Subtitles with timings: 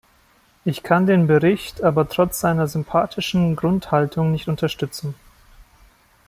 [0.65, 5.13] Ich kann den Bericht aber trotz seiner sympathischen Grundhaltung nicht unterstützen.